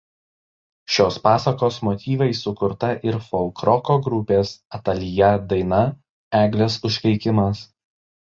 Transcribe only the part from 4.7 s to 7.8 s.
„Atalyja“ daina „Eglės užkeikimas“.